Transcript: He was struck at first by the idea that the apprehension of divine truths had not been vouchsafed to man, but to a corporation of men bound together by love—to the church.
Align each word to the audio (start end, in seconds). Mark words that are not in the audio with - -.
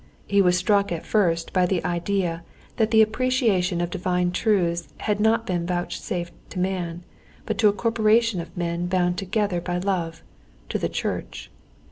He 0.25 0.41
was 0.41 0.57
struck 0.57 0.91
at 0.91 1.05
first 1.05 1.53
by 1.53 1.67
the 1.67 1.85
idea 1.85 2.41
that 2.77 2.89
the 2.89 3.03
apprehension 3.03 3.81
of 3.81 3.91
divine 3.91 4.31
truths 4.31 4.87
had 4.97 5.19
not 5.19 5.45
been 5.45 5.67
vouchsafed 5.67 6.33
to 6.49 6.57
man, 6.57 7.03
but 7.45 7.59
to 7.59 7.67
a 7.67 7.71
corporation 7.73 8.41
of 8.41 8.57
men 8.57 8.87
bound 8.87 9.19
together 9.19 9.61
by 9.61 9.77
love—to 9.77 10.79
the 10.79 10.89
church. 10.89 11.51